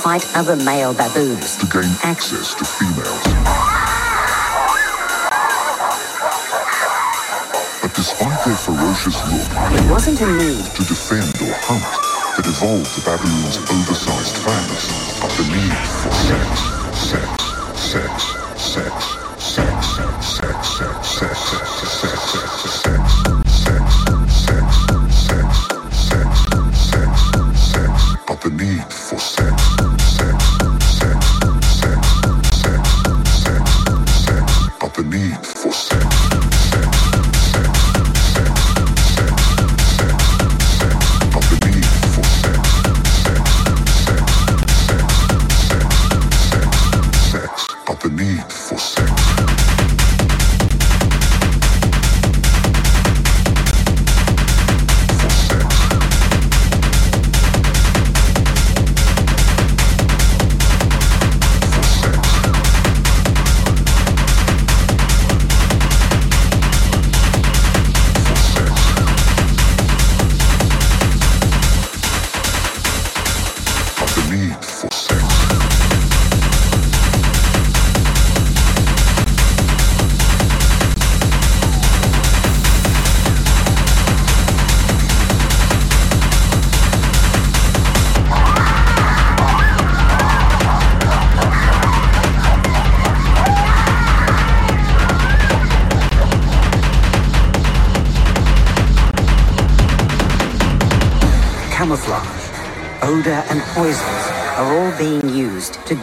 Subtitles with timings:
[0.00, 1.56] fight other male baboons.
[1.56, 3.24] To gain access to females.
[7.82, 11.84] But despite their ferocious look, it wasn't a need to defend or hunt
[12.36, 16.48] that evolved the baboon's oversized fangs, but the need for sex,
[16.96, 17.28] sex,
[17.76, 18.24] sex,
[18.56, 19.19] sex, sex,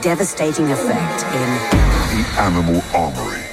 [0.07, 1.49] devastating effect in
[2.15, 3.43] the animal armory.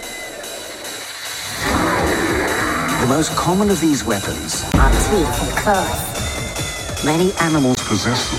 [3.01, 7.05] The most common of these weapons are teeth and claws.
[7.05, 8.39] Many animals possess them,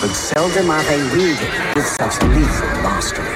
[0.00, 3.26] but seldom are they wielded with such lethal mastery.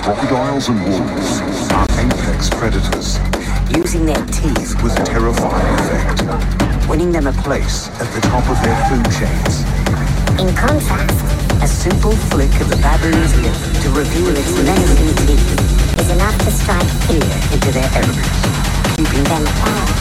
[0.00, 1.40] Crocodiles and wolves
[1.72, 3.18] are apex predators,
[3.76, 8.76] using their teeth with terrifying effect winning them a place at the top of their
[8.88, 9.65] food chains.
[10.38, 11.24] In contrast,
[11.62, 16.50] a simple flick of the baboon's lip to reveal its menacing teeth is enough to
[16.50, 18.28] strike fear into their enemies,
[18.96, 19.96] keeping them quiet.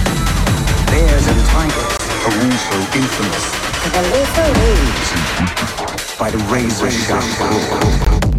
[0.91, 1.95] Bears and tigers
[2.27, 3.45] are also infamous
[3.79, 8.34] for the lethal wounds by the razor sharp